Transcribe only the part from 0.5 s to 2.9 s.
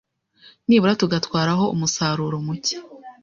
nibura tugatwaraho umusaruro muke